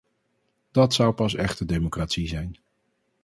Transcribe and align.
Dat 0.71 0.93
zou 0.93 1.13
pas 1.13 1.35
echte 1.35 1.65
democratie 1.65 2.27
zijn. 2.27 2.57